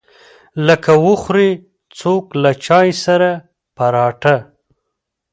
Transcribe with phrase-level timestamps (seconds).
[0.67, 1.51] لکه وخوري
[1.99, 3.29] څوک له چاى سره
[3.75, 4.35] پراټه.